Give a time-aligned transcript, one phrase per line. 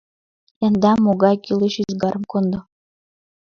[0.67, 2.59] Яндам, могай кӱлеш ӱзгарым кондо!